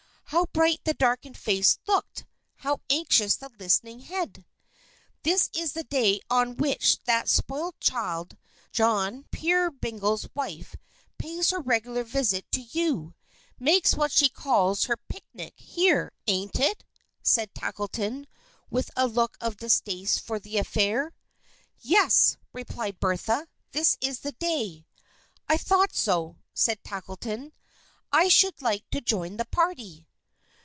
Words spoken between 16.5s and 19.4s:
it?" said Tackleton, with a look